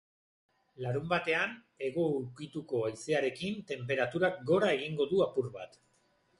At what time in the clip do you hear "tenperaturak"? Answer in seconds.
3.75-4.43